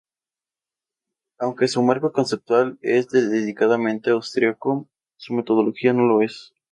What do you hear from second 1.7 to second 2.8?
marco conceptual